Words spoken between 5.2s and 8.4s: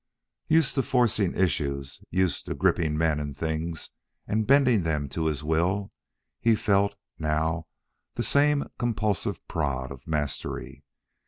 his will, he felt, now, the